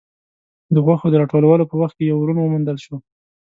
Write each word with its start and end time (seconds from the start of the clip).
د 0.73 0.75
غوښو 0.85 1.07
د 1.11 1.15
راټولولو 1.21 1.63
په 1.69 1.75
وخت 1.81 1.95
کې 1.97 2.09
يو 2.11 2.17
ورون 2.19 2.37
وموندل 2.39 2.77
شو. 2.85 2.95